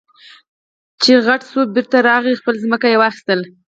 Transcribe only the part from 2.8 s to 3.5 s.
يې واخېستله.